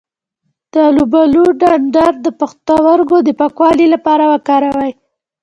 د 0.73 0.73
الوبالو 0.89 1.43
ډنډر 1.59 2.13
د 2.25 2.27
پښتورګو 2.39 3.17
د 3.27 3.29
پاکوالي 3.39 3.87
لپاره 3.93 4.23
وکاروئ 4.33 4.91